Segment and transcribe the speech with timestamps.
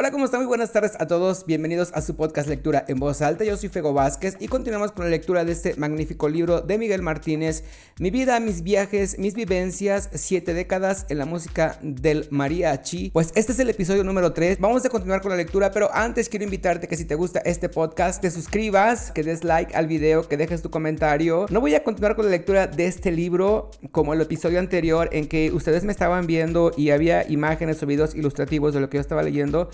[0.00, 0.42] Hola, ¿cómo están?
[0.42, 1.44] Muy buenas tardes a todos.
[1.44, 3.42] Bienvenidos a su podcast Lectura en Voz Alta.
[3.42, 7.02] Yo soy Fego Vázquez y continuamos con la lectura de este magnífico libro de Miguel
[7.02, 7.64] Martínez,
[7.98, 13.10] Mi vida, mis viajes, mis vivencias, siete décadas en la música del mariachi.
[13.10, 14.60] Pues este es el episodio número 3.
[14.60, 17.68] Vamos a continuar con la lectura, pero antes quiero invitarte que si te gusta este
[17.68, 21.46] podcast, te suscribas, que des like al video, que dejes tu comentario.
[21.50, 25.26] No voy a continuar con la lectura de este libro como el episodio anterior en
[25.26, 29.00] que ustedes me estaban viendo y había imágenes o videos ilustrativos de lo que yo
[29.00, 29.70] estaba leyendo.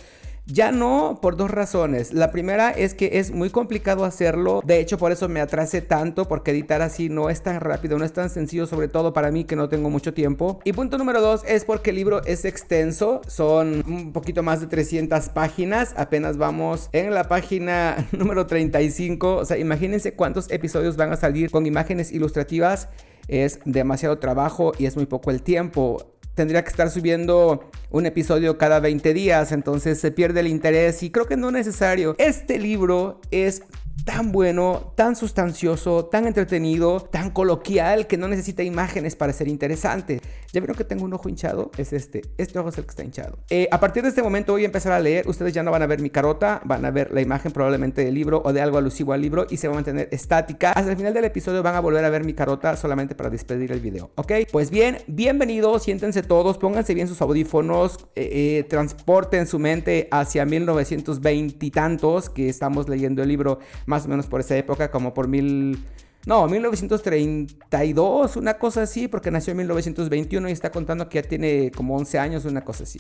[0.47, 2.13] Ya no por dos razones.
[2.13, 4.61] La primera es que es muy complicado hacerlo.
[4.63, 8.05] De hecho, por eso me atrasé tanto, porque editar así no es tan rápido, no
[8.05, 10.61] es tan sencillo, sobre todo para mí que no tengo mucho tiempo.
[10.65, 13.23] Y punto número dos es porque el libro es extenso.
[13.27, 15.95] Son un poquito más de 300 páginas.
[15.97, 19.37] Apenas vamos en la página número 35.
[19.37, 22.89] O sea, imagínense cuántos episodios van a salir con imágenes ilustrativas.
[23.29, 28.59] Es demasiado trabajo y es muy poco el tiempo tendría que estar subiendo un episodio
[28.59, 32.17] cada 20 días, entonces se pierde el interés y creo que no es necesario.
[32.19, 33.63] Este libro es
[34.05, 40.21] tan bueno, tan sustancioso, tan entretenido, tan coloquial que no necesita imágenes para ser interesante.
[40.53, 41.71] ¿Ya vieron que tengo un ojo hinchado?
[41.79, 42.23] Es este.
[42.39, 43.39] Este ojo es el que está hinchado.
[43.51, 45.29] Eh, a partir de este momento voy a empezar a leer.
[45.29, 48.15] Ustedes ya no van a ver mi carota, van a ver la imagen probablemente del
[48.15, 50.71] libro o de algo alusivo al libro y se va a mantener estática.
[50.73, 53.73] Hasta el final del episodio van a volver a ver mi carota solamente para despedir
[53.73, 54.11] el video.
[54.17, 54.33] ¿Ok?
[54.53, 60.45] Pues bien, bienvenidos, siéntense todos, pónganse bien sus audífonos, eh, eh, transporten su mente hacia
[60.45, 65.15] 1920 y tantos que estamos leyendo el libro más o menos por esa época, como
[65.15, 65.85] por mil...
[66.27, 71.71] No, 1932, una cosa así, porque nació en 1921 y está contando que ya tiene
[71.71, 72.99] como 11 años, una cosa así.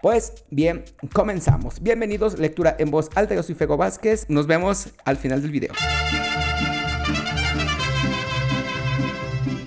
[0.00, 1.80] Pues bien, comenzamos.
[1.80, 5.72] Bienvenidos, lectura en voz alta, yo soy Fego Vázquez, nos vemos al final del video.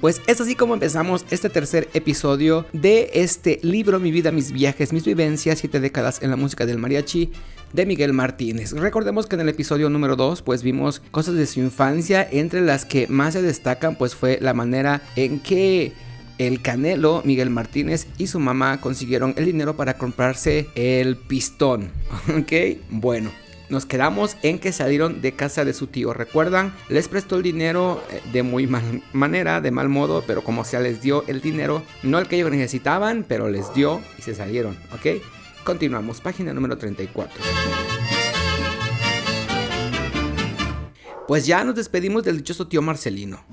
[0.05, 4.93] Pues es así como empezamos este tercer episodio de este libro Mi vida, mis viajes,
[4.93, 7.31] mis vivencias, siete décadas en la música del mariachi
[7.73, 8.73] de Miguel Martínez.
[8.73, 12.85] Recordemos que en el episodio número 2 pues vimos cosas de su infancia, entre las
[12.85, 15.94] que más se destacan pues fue la manera en que
[16.38, 21.89] el Canelo, Miguel Martínez y su mamá consiguieron el dinero para comprarse el pistón.
[22.38, 22.77] ¿Ok?
[22.91, 23.31] Bueno,
[23.69, 26.13] nos quedamos en que salieron de casa de su tío.
[26.13, 26.73] ¿Recuerdan?
[26.89, 30.79] Les prestó el dinero eh, de muy mal manera, de mal modo, pero como sea
[30.79, 34.77] les dio el dinero, no el que ellos necesitaban, pero les dio y se salieron,
[34.93, 35.21] ¿ok?
[35.63, 37.41] Continuamos, página número 34.
[41.27, 43.43] Pues ya nos despedimos del dichoso tío Marcelino.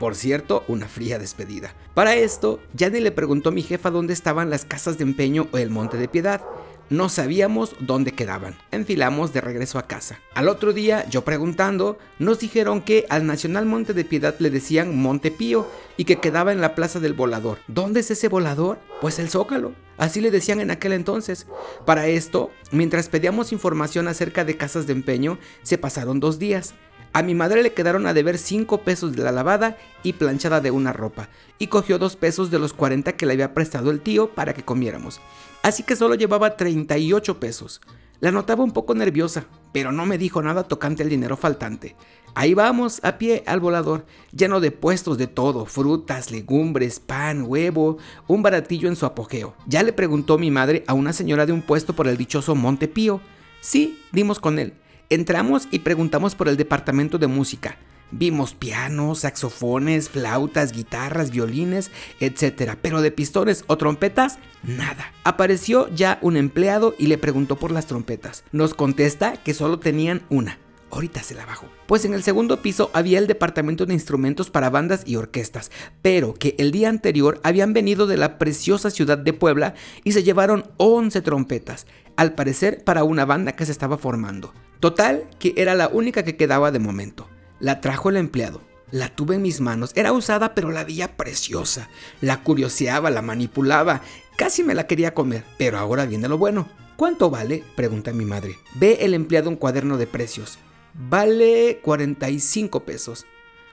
[0.00, 1.74] Por cierto, una fría despedida.
[1.92, 5.48] Para esto, ya ni le preguntó a mi jefa dónde estaban las casas de empeño
[5.52, 6.40] o el monte de piedad.
[6.88, 8.56] No sabíamos dónde quedaban.
[8.70, 10.18] Enfilamos de regreso a casa.
[10.34, 14.96] Al otro día, yo preguntando, nos dijeron que al Nacional Monte de Piedad le decían
[14.96, 15.68] Monte Pío
[15.98, 17.58] y que quedaba en la Plaza del Volador.
[17.68, 18.78] ¿Dónde es ese volador?
[19.02, 19.74] Pues el Zócalo.
[19.98, 21.46] Así le decían en aquel entonces.
[21.84, 26.74] Para esto, mientras pedíamos información acerca de casas de empeño, se pasaron dos días.
[27.12, 30.70] A mi madre le quedaron a deber 5 pesos de la lavada y planchada de
[30.70, 31.28] una ropa,
[31.58, 34.64] y cogió 2 pesos de los 40 que le había prestado el tío para que
[34.64, 35.20] comiéramos.
[35.62, 37.80] Así que solo llevaba 38 pesos.
[38.20, 41.96] La notaba un poco nerviosa, pero no me dijo nada tocante al dinero faltante.
[42.34, 47.98] Ahí vamos, a pie al volador, lleno de puestos de todo, frutas, legumbres, pan, huevo,
[48.28, 49.56] un baratillo en su apogeo.
[49.66, 52.86] Ya le preguntó mi madre a una señora de un puesto por el dichoso Monte
[52.86, 53.20] Pío.
[53.60, 54.74] Sí, dimos con él.
[55.12, 57.78] Entramos y preguntamos por el departamento de música.
[58.12, 61.90] Vimos pianos, saxofones, flautas, guitarras, violines,
[62.20, 62.76] etc.
[62.80, 65.12] Pero de pistones o trompetas, nada.
[65.24, 68.44] Apareció ya un empleado y le preguntó por las trompetas.
[68.52, 70.60] Nos contesta que solo tenían una.
[70.92, 71.66] Ahorita se la bajo.
[71.88, 75.72] Pues en el segundo piso había el departamento de instrumentos para bandas y orquestas,
[76.02, 80.22] pero que el día anterior habían venido de la preciosa ciudad de Puebla y se
[80.22, 84.52] llevaron 11 trompetas, al parecer para una banda que se estaba formando.
[84.80, 87.28] Total, que era la única que quedaba de momento.
[87.58, 88.62] La trajo el empleado.
[88.90, 89.92] La tuve en mis manos.
[89.94, 91.88] Era usada, pero la veía preciosa.
[92.20, 94.02] La curioseaba, la manipulaba.
[94.36, 95.44] Casi me la quería comer.
[95.58, 96.68] Pero ahora viene lo bueno.
[96.96, 97.62] ¿Cuánto vale?
[97.76, 98.58] pregunta mi madre.
[98.74, 100.58] Ve el empleado un cuaderno de precios.
[100.94, 103.26] Vale 45 pesos.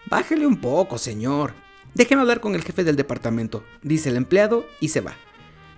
[0.10, 1.54] Bájele un poco, señor.
[1.94, 5.16] Déjeme hablar con el jefe del departamento, dice el empleado y se va.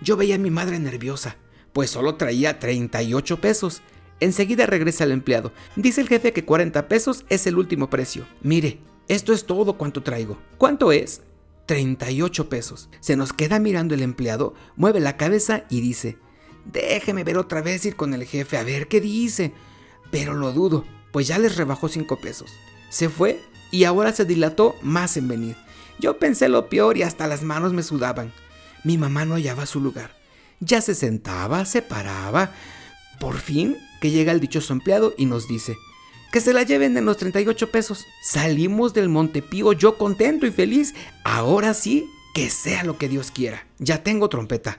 [0.02, 1.36] Yo veía a mi madre nerviosa,
[1.72, 3.82] pues solo traía 38 pesos.
[4.20, 5.52] Enseguida regresa el empleado.
[5.76, 8.26] Dice el jefe que 40 pesos es el último precio.
[8.42, 8.78] Mire,
[9.08, 10.38] esto es todo cuanto traigo.
[10.58, 11.22] ¿Cuánto es?
[11.66, 12.90] 38 pesos.
[13.00, 16.18] Se nos queda mirando el empleado, mueve la cabeza y dice,
[16.64, 19.52] déjeme ver otra vez ir con el jefe a ver qué dice.
[20.10, 22.50] Pero lo dudo, pues ya les rebajó 5 pesos.
[22.88, 23.40] Se fue
[23.70, 25.56] y ahora se dilató más en venir.
[25.98, 28.32] Yo pensé lo peor y hasta las manos me sudaban.
[28.84, 30.16] Mi mamá no hallaba su lugar.
[30.60, 32.52] Ya se sentaba, se paraba.
[33.20, 35.76] Por fin que llega el dichoso empleado y nos dice,
[36.32, 38.06] que se la lleven en los 38 pesos.
[38.22, 40.94] Salimos del Montepío yo contento y feliz.
[41.22, 43.66] Ahora sí, que sea lo que Dios quiera.
[43.78, 44.78] Ya tengo trompeta.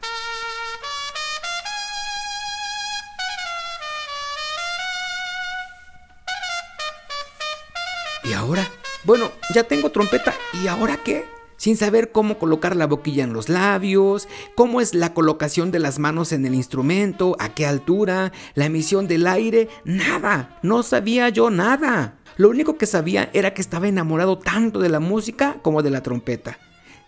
[8.24, 8.68] ¿Y ahora?
[9.04, 10.34] Bueno, ya tengo trompeta.
[10.64, 11.26] ¿Y ahora qué?
[11.62, 16.00] Sin saber cómo colocar la boquilla en los labios, cómo es la colocación de las
[16.00, 21.52] manos en el instrumento, a qué altura, la emisión del aire, nada, no sabía yo
[21.52, 22.18] nada.
[22.36, 26.02] Lo único que sabía era que estaba enamorado tanto de la música como de la
[26.02, 26.58] trompeta.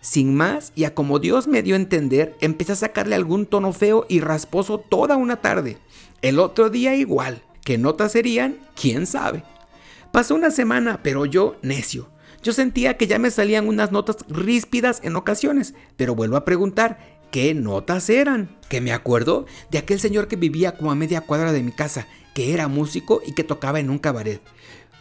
[0.00, 3.72] Sin más, y a como Dios me dio a entender, empecé a sacarle algún tono
[3.72, 5.78] feo y rasposo toda una tarde.
[6.22, 7.42] El otro día igual.
[7.64, 8.60] ¿Qué notas serían?
[8.80, 9.42] ¿Quién sabe?
[10.12, 12.13] Pasó una semana, pero yo necio.
[12.44, 17.18] Yo sentía que ya me salían unas notas ríspidas en ocasiones, pero vuelvo a preguntar,
[17.30, 18.58] ¿qué notas eran?
[18.68, 22.06] Que me acuerdo de aquel señor que vivía como a media cuadra de mi casa,
[22.34, 24.42] que era músico y que tocaba en un cabaret.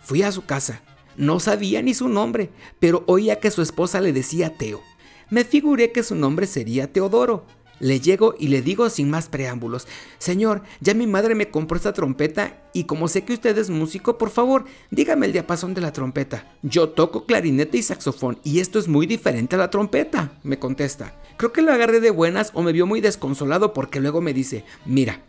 [0.03, 0.83] Fui a su casa.
[1.17, 2.49] No sabía ni su nombre,
[2.79, 4.81] pero oía que su esposa le decía Teo.
[5.29, 7.45] Me figuré que su nombre sería Teodoro.
[7.79, 9.87] Le llego y le digo sin más preámbulos,
[10.17, 14.17] Señor, ya mi madre me compró esta trompeta y como sé que usted es músico,
[14.17, 16.55] por favor, dígame el diapasón de la trompeta.
[16.61, 21.19] Yo toco clarinete y saxofón y esto es muy diferente a la trompeta, me contesta.
[21.37, 24.63] Creo que lo agarré de buenas o me vio muy desconsolado porque luego me dice,
[24.85, 25.21] mira,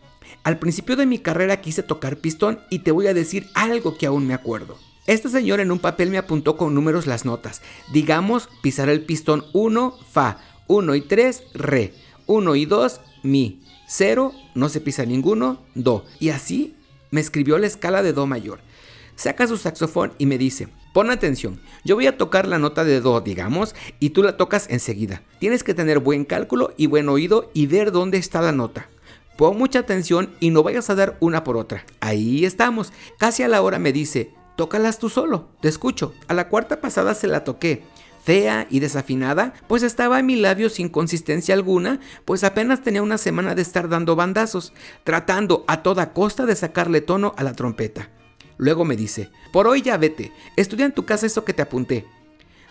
[0.43, 4.05] al principio de mi carrera quise tocar pistón y te voy a decir algo que
[4.05, 4.77] aún me acuerdo.
[5.07, 7.61] Este señor en un papel me apuntó con números las notas.
[7.93, 10.37] Digamos, pisar el pistón 1, fa,
[10.67, 11.93] 1 y 3, re.
[12.27, 13.61] 1 y 2, mi.
[13.87, 16.05] 0, no se pisa ninguno, do.
[16.19, 16.75] Y así
[17.11, 18.59] me escribió la escala de do mayor.
[19.15, 22.99] Saca su saxofón y me dice, pon atención, yo voy a tocar la nota de
[22.99, 25.21] do, digamos, y tú la tocas enseguida.
[25.39, 28.89] Tienes que tener buen cálculo y buen oído y ver dónde está la nota.
[29.37, 31.85] Pon mucha atención y no vayas a dar una por otra.
[31.99, 32.91] Ahí estamos.
[33.17, 36.13] Casi a la hora me dice, tócalas tú solo, te escucho.
[36.27, 37.83] A la cuarta pasada se la toqué
[38.25, 43.19] fea y desafinada, pues estaba en mi labio sin consistencia alguna, pues apenas tenía una
[43.19, 44.73] semana de estar dando bandazos,
[45.03, 48.09] tratando a toda costa de sacarle tono a la trompeta.
[48.57, 52.05] Luego me dice, por hoy ya vete, estudia en tu casa eso que te apunté.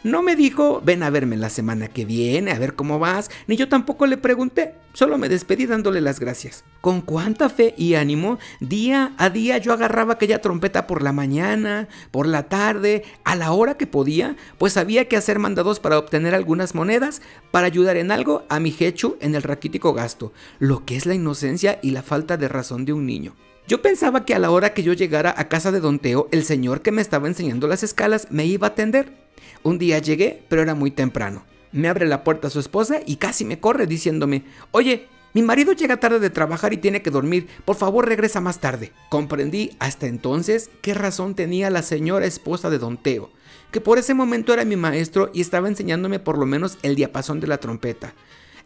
[0.04, 3.56] No me dijo, ven a verme la semana que viene, a ver cómo vas, ni
[3.56, 6.62] yo tampoco le pregunté, solo me despedí dándole las gracias.
[6.82, 11.88] Con cuánta fe y ánimo, día a día yo agarraba aquella trompeta por la mañana,
[12.10, 16.34] por la tarde, a la hora que podía, pues había que hacer mandados para obtener
[16.34, 20.96] algunas monedas, para ayudar en algo a mi jechu en el raquítico gasto, lo que
[20.96, 23.34] es la inocencia y la falta de razón de un niño.
[23.66, 26.44] Yo pensaba que a la hora que yo llegara a casa de Don Teo, el
[26.44, 29.23] señor que me estaba enseñando las escalas me iba a atender.
[29.64, 31.44] Un día llegué, pero era muy temprano.
[31.72, 35.98] Me abre la puerta su esposa y casi me corre diciéndome, oye, mi marido llega
[35.98, 38.92] tarde de trabajar y tiene que dormir, por favor regresa más tarde.
[39.08, 43.30] Comprendí hasta entonces qué razón tenía la señora esposa de Don Teo,
[43.72, 47.40] que por ese momento era mi maestro y estaba enseñándome por lo menos el diapasón
[47.40, 48.12] de la trompeta,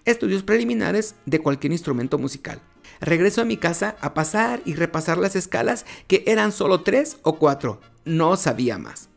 [0.05, 2.61] estudios preliminares de cualquier instrumento musical.
[3.01, 7.39] Regreso a mi casa a pasar y repasar las escalas que eran solo tres o
[7.39, 9.08] cuatro, no sabía más.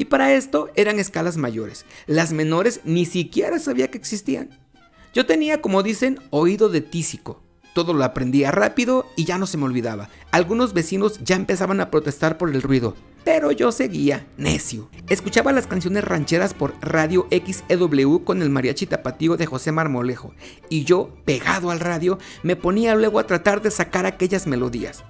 [0.00, 1.84] Y para esto eran escalas mayores.
[2.06, 4.48] Las menores ni siquiera sabía que existían.
[5.12, 7.42] Yo tenía, como dicen, oído de tísico.
[7.74, 10.08] Todo lo aprendía rápido y ya no se me olvidaba.
[10.30, 14.88] Algunos vecinos ya empezaban a protestar por el ruido, pero yo seguía, necio.
[15.10, 20.32] Escuchaba las canciones rancheras por Radio XEW con el mariachi tapatío de José Marmolejo,
[20.70, 25.04] y yo, pegado al radio, me ponía luego a tratar de sacar aquellas melodías.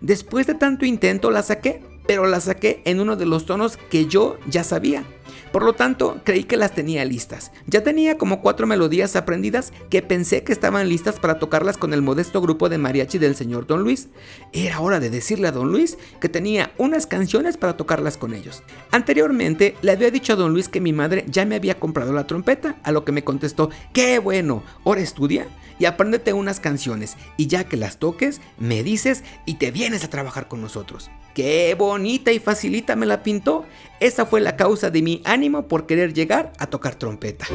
[0.00, 4.06] Después de tanto intento la saqué, pero la saqué en uno de los tonos que
[4.06, 5.04] yo ya sabía.
[5.52, 7.52] Por lo tanto, creí que las tenía listas.
[7.66, 12.00] Ya tenía como cuatro melodías aprendidas que pensé que estaban listas para tocarlas con el
[12.00, 14.08] modesto grupo de mariachi del señor Don Luis.
[14.52, 18.62] Era hora de decirle a Don Luis que tenía unas canciones para tocarlas con ellos.
[18.90, 22.26] Anteriormente le había dicho a Don Luis que mi madre ya me había comprado la
[22.26, 27.46] trompeta, a lo que me contestó, qué bueno, ahora estudia y apréndete unas canciones y
[27.48, 31.10] ya que las toques, me dices y te vienes a trabajar con nosotros.
[31.34, 33.64] Qué bonita y facilita me la pintó.
[34.02, 37.46] Esa fue la causa de mi ánimo por querer llegar a tocar trompeta.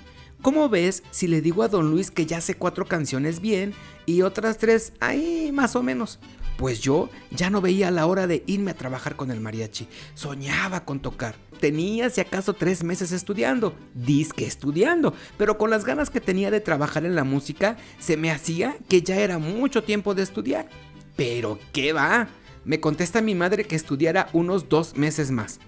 [0.48, 3.74] ¿Cómo ves si le digo a don Luis que ya sé cuatro canciones bien
[4.06, 6.20] y otras tres ahí más o menos?
[6.56, 9.90] pues yo ya no veía la hora de irme a trabajar con el mariachi.
[10.16, 11.36] Soñaba con tocar.
[11.60, 16.62] Tenía si acaso tres meses estudiando, disque estudiando, pero con las ganas que tenía de
[16.62, 20.70] trabajar en la música, se me hacía que ya era mucho tiempo de estudiar.
[21.18, 22.30] Pero ¿qué va?
[22.64, 25.60] Me contesta mi madre que estudiara unos dos meses más.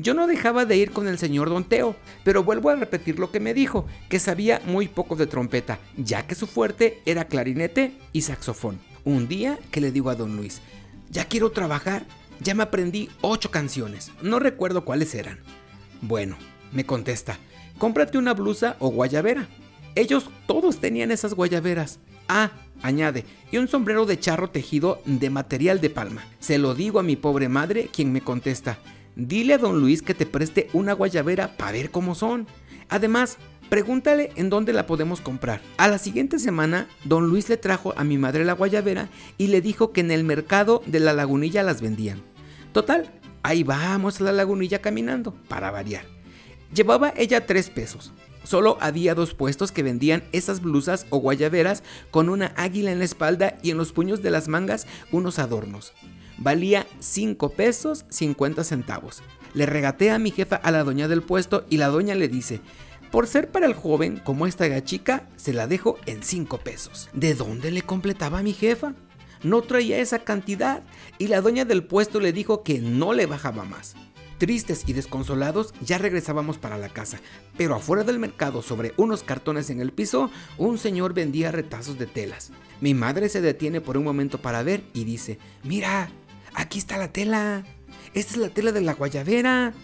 [0.00, 3.32] Yo no dejaba de ir con el señor Don Teo, pero vuelvo a repetir lo
[3.32, 7.94] que me dijo, que sabía muy poco de trompeta, ya que su fuerte era clarinete
[8.12, 8.78] y saxofón.
[9.04, 10.60] Un día que le digo a Don Luis,
[11.10, 12.06] ya quiero trabajar,
[12.40, 15.40] ya me aprendí ocho canciones, no recuerdo cuáles eran.
[16.00, 16.36] Bueno,
[16.72, 17.36] me contesta,
[17.76, 19.48] cómprate una blusa o guayabera.
[19.96, 21.98] Ellos todos tenían esas guayaberas.
[22.28, 22.52] Ah,
[22.82, 26.24] añade, y un sombrero de charro tejido de material de palma.
[26.38, 28.78] Se lo digo a mi pobre madre, quien me contesta,
[29.18, 32.46] Dile a don Luis que te preste una guayabera para ver cómo son.
[32.88, 33.36] Además,
[33.68, 35.60] pregúntale en dónde la podemos comprar.
[35.76, 39.60] A la siguiente semana, don Luis le trajo a mi madre la guayabera y le
[39.60, 42.22] dijo que en el mercado de la lagunilla las vendían.
[42.72, 43.10] Total,
[43.42, 46.04] ahí vamos a la lagunilla caminando, para variar.
[46.72, 48.12] Llevaba ella tres pesos.
[48.44, 51.82] Solo había dos puestos que vendían esas blusas o guayaberas
[52.12, 55.92] con una águila en la espalda y en los puños de las mangas unos adornos
[56.38, 59.22] valía 5 pesos 50 centavos.
[59.54, 62.60] Le regatea a mi jefa a la doña del puesto y la doña le dice,
[63.10, 67.08] por ser para el joven como esta chica, se la dejo en 5 pesos.
[67.12, 68.94] ¿De dónde le completaba a mi jefa?
[69.42, 70.82] No traía esa cantidad
[71.18, 73.94] y la doña del puesto le dijo que no le bajaba más.
[74.38, 77.18] Tristes y desconsolados, ya regresábamos para la casa,
[77.56, 82.06] pero afuera del mercado, sobre unos cartones en el piso, un señor vendía retazos de
[82.06, 82.52] telas.
[82.80, 86.10] Mi madre se detiene por un momento para ver y dice, mira,
[86.58, 87.64] Aquí está la tela.
[88.14, 89.74] Esta es la tela de la guayabera.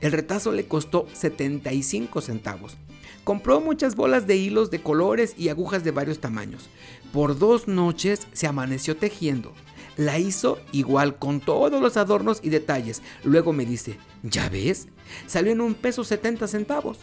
[0.00, 2.76] El retazo le costó 75 centavos.
[3.24, 6.68] Compró muchas bolas de hilos de colores y agujas de varios tamaños.
[7.12, 9.52] Por dos noches se amaneció tejiendo.
[9.96, 13.02] La hizo igual con todos los adornos y detalles.
[13.24, 14.86] Luego me dice, ¿ya ves?
[15.26, 17.00] Salió en un peso 70 centavos.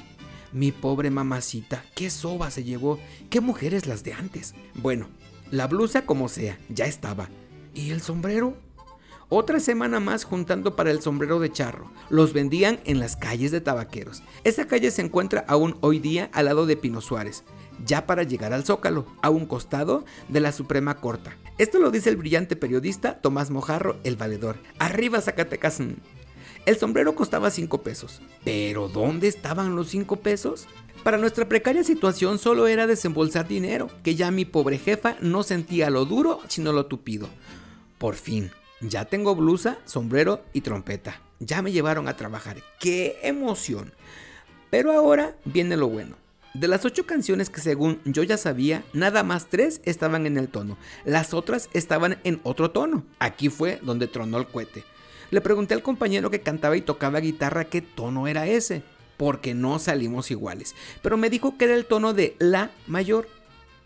[0.53, 4.55] Mi pobre mamacita, qué soba se llevó, qué mujeres las de antes.
[4.75, 5.09] Bueno,
[5.51, 7.27] la blusa como sea, ya estaba.
[7.73, 8.55] ¿Y el sombrero?
[9.35, 11.89] Otra semana más juntando para el sombrero de charro.
[12.11, 14.21] Los vendían en las calles de tabaqueros.
[14.43, 17.43] Esa calle se encuentra aún hoy día al lado de Pino Suárez,
[17.83, 21.35] ya para llegar al Zócalo, a un costado de la Suprema Corta.
[21.57, 24.57] Esto lo dice el brillante periodista Tomás Mojarro, el valedor.
[24.77, 25.79] Arriba Zacatecas.
[26.67, 28.21] El sombrero costaba 5 pesos.
[28.43, 30.67] ¿Pero dónde estaban los 5 pesos?
[31.03, 35.89] Para nuestra precaria situación solo era desembolsar dinero, que ya mi pobre jefa no sentía
[35.89, 37.29] lo duro sino lo tupido.
[37.97, 38.51] Por fin,
[38.83, 41.21] ya tengo blusa, sombrero y trompeta.
[41.39, 42.57] Ya me llevaron a trabajar.
[42.79, 43.93] ¡Qué emoción!
[44.69, 46.15] Pero ahora viene lo bueno.
[46.53, 50.49] De las ocho canciones que según yo ya sabía, nada más tres estaban en el
[50.49, 50.77] tono.
[51.03, 53.03] Las otras estaban en otro tono.
[53.19, 54.83] Aquí fue donde tronó el cohete.
[55.31, 58.83] Le pregunté al compañero que cantaba y tocaba guitarra qué tono era ese,
[59.17, 60.75] porque no salimos iguales.
[61.01, 63.27] Pero me dijo que era el tono de La mayor.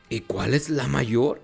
[0.09, 1.41] ¿Y cuál es La mayor?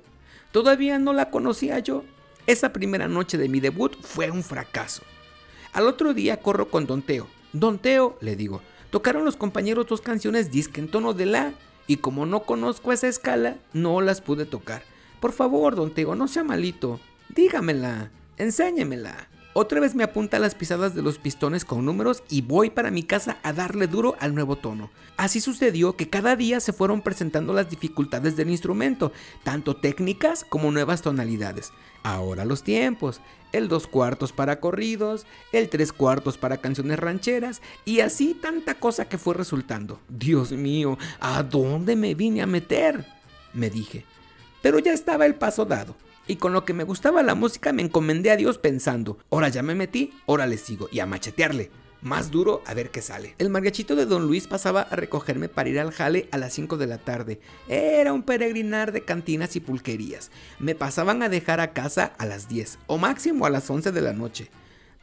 [0.52, 2.04] Todavía no la conocía yo.
[2.46, 5.04] Esa primera noche de mi debut fue un fracaso.
[5.72, 7.28] Al otro día corro con Don Teo.
[7.54, 11.54] Don Teo, le digo, tocaron los compañeros dos canciones disque en tono de la
[11.88, 14.84] y como no conozco esa escala, no las pude tocar.
[15.22, 17.00] Por favor, Don Teo, no sea malito.
[17.30, 19.30] Dígamela, enséñemela.
[19.56, 23.04] Otra vez me apunta las pisadas de los pistones con números y voy para mi
[23.04, 24.90] casa a darle duro al nuevo tono.
[25.16, 29.12] Así sucedió que cada día se fueron presentando las dificultades del instrumento,
[29.44, 31.72] tanto técnicas como nuevas tonalidades.
[32.02, 38.00] Ahora los tiempos, el dos cuartos para corridos, el tres cuartos para canciones rancheras y
[38.00, 40.00] así tanta cosa que fue resultando.
[40.10, 43.06] Dios mío, ¿a dónde me vine a meter?
[43.54, 44.04] me dije.
[44.64, 45.96] Pero ya estaba el paso dado.
[46.28, 49.62] Y con lo que me gustaba la música me encomendé a Dios pensando, ahora ya
[49.62, 51.70] me metí, ahora le sigo y a machetearle.
[52.02, 53.34] Más duro a ver qué sale.
[53.38, 56.76] El mariachito de Don Luis pasaba a recogerme para ir al jale a las 5
[56.76, 57.40] de la tarde.
[57.70, 60.30] Era un peregrinar de cantinas y pulquerías.
[60.60, 64.02] Me pasaban a dejar a casa a las 10 o máximo a las 11 de
[64.02, 64.50] la noche.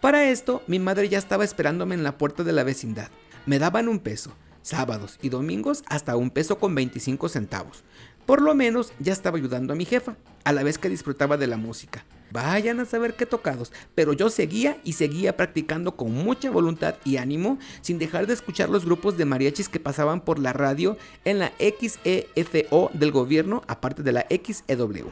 [0.02, 3.08] Para esto, mi madre ya estaba esperándome en la puerta de la vecindad.
[3.46, 7.82] Me daban un peso, sábados y domingos hasta un peso con 25 centavos.
[8.30, 11.48] Por lo menos ya estaba ayudando a mi jefa, a la vez que disfrutaba de
[11.48, 12.04] la música.
[12.30, 17.16] Vayan a saber qué tocados, pero yo seguía y seguía practicando con mucha voluntad y
[17.16, 21.40] ánimo, sin dejar de escuchar los grupos de mariachis que pasaban por la radio en
[21.40, 25.10] la XEFO del gobierno, aparte de la XEW.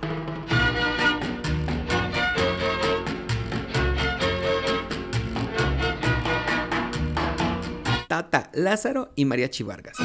[8.06, 9.96] Tata Lázaro y Mariachi Vargas.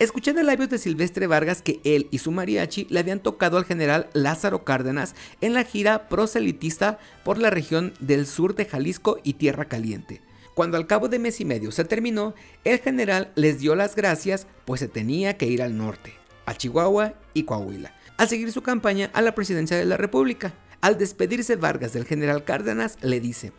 [0.00, 3.66] Escuché de labios de Silvestre Vargas que él y su mariachi le habían tocado al
[3.66, 9.34] general Lázaro Cárdenas en la gira proselitista por la región del sur de Jalisco y
[9.34, 10.22] Tierra Caliente.
[10.54, 14.46] Cuando al cabo de mes y medio se terminó, el general les dio las gracias
[14.64, 16.14] pues se tenía que ir al norte,
[16.46, 20.54] a Chihuahua y Coahuila, a seguir su campaña a la presidencia de la República.
[20.80, 23.52] Al despedirse Vargas del general Cárdenas, le dice,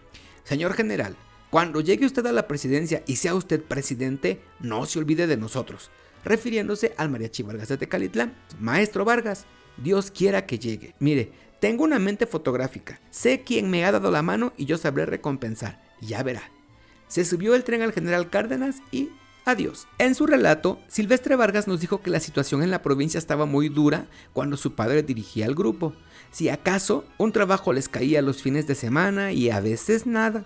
[0.43, 1.15] Señor general,
[1.51, 5.91] cuando llegue usted a la presidencia y sea usted presidente, no se olvide de nosotros,
[6.23, 8.33] refiriéndose al mariachi Vargas de Tecalitlán.
[8.59, 9.45] Maestro Vargas,
[9.77, 10.95] Dios quiera que llegue.
[10.99, 15.05] Mire, tengo una mente fotográfica, sé quién me ha dado la mano y yo sabré
[15.05, 15.81] recompensar.
[16.01, 16.43] Ya verá.
[17.07, 19.09] Se subió el tren al general Cárdenas y
[19.43, 19.87] Adiós.
[19.97, 23.69] En su relato, Silvestre Vargas nos dijo que la situación en la provincia estaba muy
[23.69, 25.93] dura cuando su padre dirigía el grupo.
[26.31, 30.45] Si acaso, un trabajo les caía los fines de semana y a veces nada.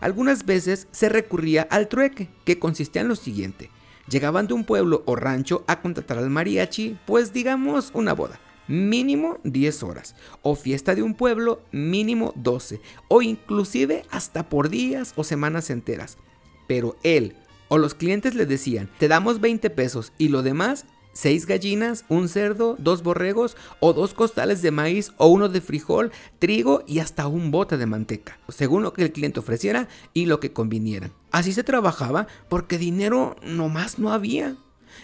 [0.00, 3.70] Algunas veces se recurría al trueque, que consistía en lo siguiente.
[4.10, 9.38] Llegaban de un pueblo o rancho a contratar al mariachi, pues digamos una boda, mínimo
[9.44, 15.22] 10 horas, o fiesta de un pueblo, mínimo 12, o inclusive hasta por días o
[15.22, 16.18] semanas enteras.
[16.66, 17.36] Pero él,
[17.68, 22.28] o los clientes le decían, te damos 20 pesos y lo demás, 6 gallinas, un
[22.28, 27.26] cerdo, dos borregos o dos costales de maíz o uno de frijol, trigo y hasta
[27.26, 31.12] un bote de manteca, según lo que el cliente ofreciera y lo que convinieran.
[31.30, 34.56] Así se trabajaba porque dinero nomás no había.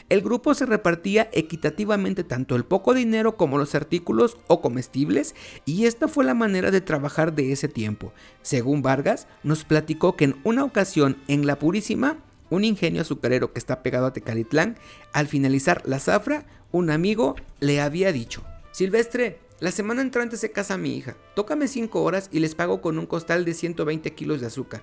[0.09, 5.35] El grupo se repartía equitativamente tanto el poco dinero como los artículos o comestibles
[5.65, 8.13] y esta fue la manera de trabajar de ese tiempo.
[8.43, 12.19] Según Vargas, nos platicó que en una ocasión en La Purísima
[12.51, 14.77] un ingenio azucarero que está pegado a Tecalitlán,
[15.13, 20.77] al finalizar la zafra, un amigo le había dicho, Silvestre, la semana entrante se casa
[20.77, 24.49] mi hija, tócame 5 horas y les pago con un costal de 120 kilos de
[24.49, 24.83] azúcar.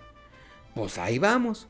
[0.73, 1.67] Pues ahí vamos.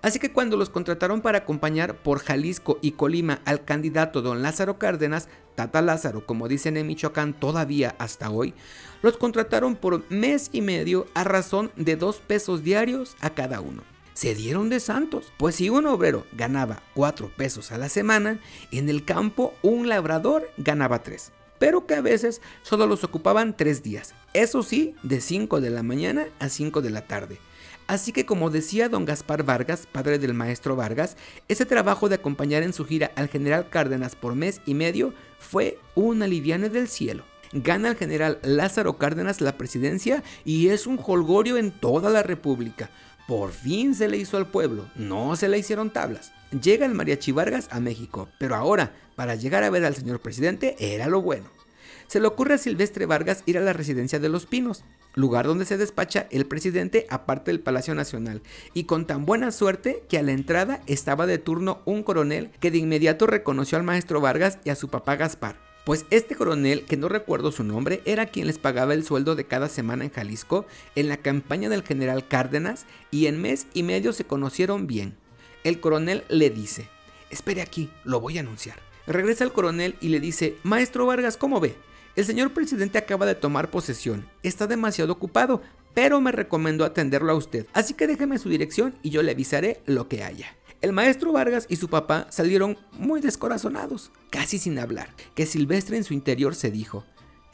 [0.00, 4.78] Así que cuando los contrataron para acompañar por Jalisco y Colima al candidato don Lázaro
[4.78, 8.54] Cárdenas, Tata Lázaro, como dicen en Michoacán todavía hasta hoy,
[9.02, 13.91] los contrataron por mes y medio a razón de 2 pesos diarios a cada uno
[14.14, 15.32] se dieron de santos.
[15.36, 18.38] Pues si un obrero ganaba 4 pesos a la semana,
[18.70, 21.32] en el campo un labrador ganaba 3.
[21.58, 24.14] Pero que a veces solo los ocupaban 3 días.
[24.32, 27.38] Eso sí, de 5 de la mañana a 5 de la tarde.
[27.86, 31.16] Así que como decía don Gaspar Vargas, padre del maestro Vargas,
[31.48, 35.78] ese trabajo de acompañar en su gira al general Cárdenas por mes y medio fue
[35.94, 37.24] un aliviane del cielo.
[37.52, 42.88] Gana el general Lázaro Cárdenas la presidencia y es un holgorio en toda la república.
[43.26, 46.32] Por fin se le hizo al pueblo, no se le hicieron tablas.
[46.60, 50.76] Llega el mariachi Vargas a México, pero ahora, para llegar a ver al señor presidente,
[50.78, 51.46] era lo bueno.
[52.08, 55.64] Se le ocurre a Silvestre Vargas ir a la residencia de Los Pinos, lugar donde
[55.64, 58.42] se despacha el presidente aparte del Palacio Nacional,
[58.74, 62.70] y con tan buena suerte que a la entrada estaba de turno un coronel que
[62.70, 65.71] de inmediato reconoció al maestro Vargas y a su papá Gaspar.
[65.84, 69.46] Pues este coronel, que no recuerdo su nombre, era quien les pagaba el sueldo de
[69.46, 70.64] cada semana en Jalisco
[70.94, 75.16] en la campaña del general Cárdenas y en mes y medio se conocieron bien.
[75.64, 76.88] El coronel le dice,
[77.30, 78.78] espere aquí, lo voy a anunciar.
[79.08, 81.74] Regresa el coronel y le dice, Maestro Vargas, ¿cómo ve?
[82.14, 85.62] El señor presidente acaba de tomar posesión, está demasiado ocupado,
[85.94, 89.80] pero me recomendó atenderlo a usted, así que déjeme su dirección y yo le avisaré
[89.86, 90.54] lo que haya.
[90.82, 96.02] El maestro Vargas y su papá salieron muy descorazonados, casi sin hablar, que Silvestre en
[96.02, 97.04] su interior se dijo,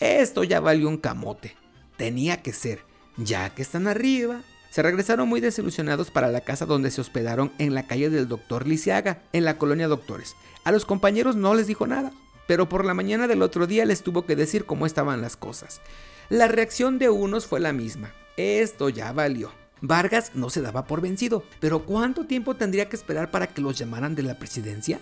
[0.01, 1.55] esto ya valió un camote,
[1.99, 2.81] tenía que ser,
[3.19, 4.41] ya que están arriba.
[4.71, 8.67] Se regresaron muy desilusionados para la casa donde se hospedaron en la calle del doctor
[8.67, 10.35] Lisiaga, en la colonia Doctores.
[10.64, 12.12] A los compañeros no les dijo nada,
[12.47, 15.83] pero por la mañana del otro día les tuvo que decir cómo estaban las cosas.
[16.31, 19.53] La reacción de unos fue la misma, esto ya valió.
[19.81, 23.79] Vargas no se daba por vencido, pero ¿cuánto tiempo tendría que esperar para que los
[23.79, 25.01] llamaran de la presidencia?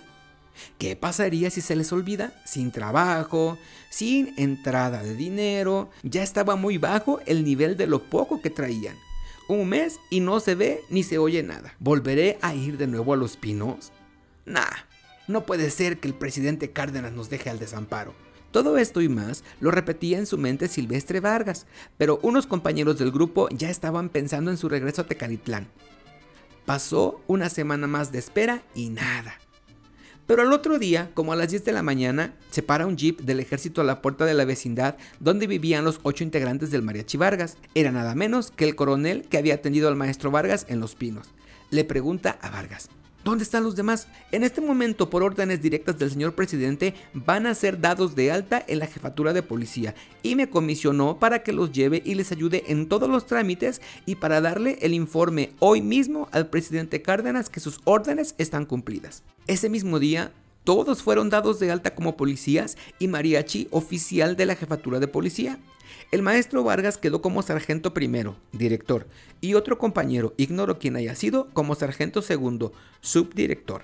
[0.77, 2.33] ¿Qué pasaría si se les olvida?
[2.45, 3.57] Sin trabajo,
[3.89, 8.95] sin entrada de dinero, ya estaba muy bajo el nivel de lo poco que traían.
[9.47, 11.73] Un mes y no se ve ni se oye nada.
[11.79, 13.91] ¿Volveré a ir de nuevo a los pinos?
[14.45, 14.65] Nah,
[15.27, 18.13] no puede ser que el presidente Cárdenas nos deje al desamparo.
[18.51, 21.65] Todo esto y más lo repetía en su mente Silvestre Vargas,
[21.97, 25.67] pero unos compañeros del grupo ya estaban pensando en su regreso a Tecalitlán.
[26.65, 29.35] Pasó una semana más de espera y nada.
[30.27, 33.21] Pero al otro día, como a las 10 de la mañana, se para un jeep
[33.21, 37.15] del ejército a la puerta de la vecindad donde vivían los ocho integrantes del Mariachi
[37.17, 37.57] Vargas.
[37.73, 41.29] Era nada menos que el coronel que había atendido al maestro Vargas en Los Pinos.
[41.69, 42.89] Le pregunta a Vargas,
[43.27, 44.07] ¿Dónde están los demás?
[44.31, 48.63] En este momento, por órdenes directas del señor presidente, van a ser dados de alta
[48.65, 52.63] en la jefatura de policía y me comisionó para que los lleve y les ayude
[52.67, 57.59] en todos los trámites y para darle el informe hoy mismo al presidente Cárdenas que
[57.59, 59.23] sus órdenes están cumplidas.
[59.45, 60.31] Ese mismo día,
[60.63, 65.59] todos fueron dados de alta como policías y mariachi oficial de la jefatura de policía.
[66.09, 69.07] El maestro Vargas quedó como sargento primero, director,
[69.41, 73.83] y otro compañero, ignoro quién haya sido, como sargento segundo, subdirector.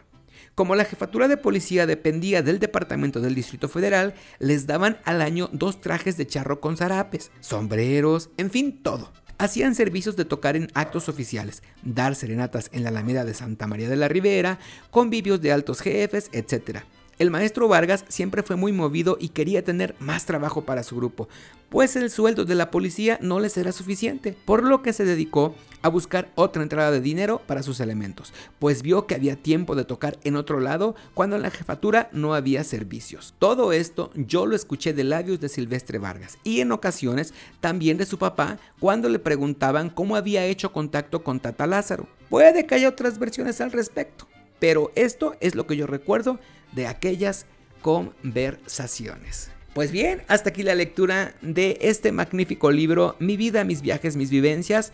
[0.55, 5.49] Como la jefatura de policía dependía del departamento del Distrito Federal, les daban al año
[5.51, 9.12] dos trajes de charro con zarapes, sombreros, en fin, todo.
[9.38, 13.89] Hacían servicios de tocar en actos oficiales, dar serenatas en la Alameda de Santa María
[13.89, 14.59] de la Ribera,
[14.91, 16.83] convivios de altos jefes, etc.
[17.23, 21.29] El maestro Vargas siempre fue muy movido y quería tener más trabajo para su grupo,
[21.69, 25.55] pues el sueldo de la policía no les era suficiente, por lo que se dedicó
[25.83, 29.86] a buscar otra entrada de dinero para sus elementos, pues vio que había tiempo de
[29.86, 33.33] tocar en otro lado cuando en la jefatura no había servicios.
[33.39, 38.05] Todo esto yo lo escuché de labios de Silvestre Vargas y en ocasiones también de
[38.05, 42.05] su papá cuando le preguntaban cómo había hecho contacto con Tata Lázaro.
[42.29, 44.27] Puede que haya otras versiones al respecto,
[44.59, 46.38] pero esto es lo que yo recuerdo
[46.75, 47.45] de aquellas
[47.81, 49.51] conversaciones.
[49.73, 54.29] Pues bien, hasta aquí la lectura de este magnífico libro, Mi vida, mis viajes, mis
[54.29, 54.91] vivencias,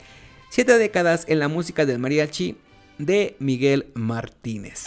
[0.50, 2.56] siete décadas en la música del mariachi
[2.98, 4.86] de Miguel Martínez.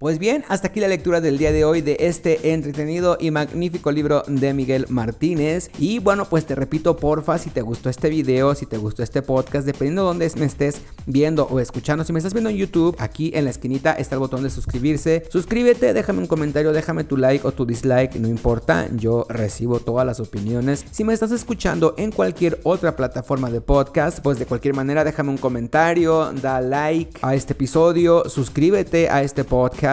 [0.00, 3.92] Pues bien, hasta aquí la lectura del día de hoy de este entretenido y magnífico
[3.92, 5.70] libro de Miguel Martínez.
[5.78, 9.20] Y bueno, pues te repito, porfa, si te gustó este video, si te gustó este
[9.20, 12.96] podcast, dependiendo de dónde me estés viendo o escuchando, si me estás viendo en YouTube,
[12.98, 15.24] aquí en la esquinita está el botón de suscribirse.
[15.28, 20.06] Suscríbete, déjame un comentario, déjame tu like o tu dislike, no importa, yo recibo todas
[20.06, 20.82] las opiniones.
[20.90, 25.28] Si me estás escuchando en cualquier otra plataforma de podcast, pues de cualquier manera déjame
[25.28, 29.89] un comentario, da like a este episodio, suscríbete a este podcast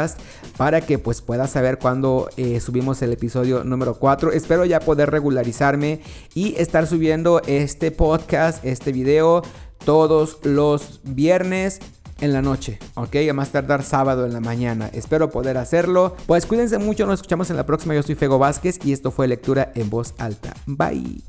[0.58, 4.32] para que pues puedas saber cuando eh, subimos el episodio número 4.
[4.32, 6.02] Espero ya poder regularizarme
[6.34, 9.44] y estar subiendo este podcast, este video
[9.86, 11.80] todos los viernes
[12.20, 13.16] en la noche, ¿ok?
[13.30, 14.90] A más tardar sábado en la mañana.
[14.94, 16.16] Espero poder hacerlo.
[16.26, 17.94] Pues cuídense mucho, nos escuchamos en la próxima.
[17.94, 20.54] Yo soy Fego Vázquez y esto fue lectura en voz alta.
[20.66, 21.22] Bye.